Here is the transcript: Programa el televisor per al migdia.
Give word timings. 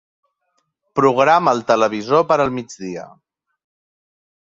Programa 0.99 1.53
el 1.57 1.61
televisor 1.71 2.25
per 2.31 2.39
al 2.47 2.53
migdia. 2.57 3.05